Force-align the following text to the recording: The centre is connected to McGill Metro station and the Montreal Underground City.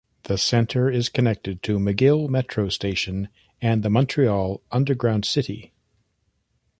The 0.23 0.39
centre 0.39 0.89
is 0.89 1.09
connected 1.09 1.61
to 1.61 1.77
McGill 1.77 2.27
Metro 2.27 2.69
station 2.69 3.29
and 3.61 3.83
the 3.83 3.89
Montreal 3.91 4.59
Underground 4.71 5.25
City. 5.25 5.73